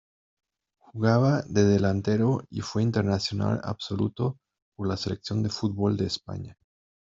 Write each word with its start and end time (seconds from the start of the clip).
Jugaba 0.79 1.43
de 1.43 1.63
delantero 1.63 2.47
y 2.49 2.61
fue 2.61 2.81
internacional 2.81 3.61
absoluto 3.63 4.39
por 4.75 4.87
la 4.87 4.97
Selección 4.97 5.43
de 5.43 5.49
fútbol 5.49 5.95
de 5.95 6.07
España. 6.07 6.57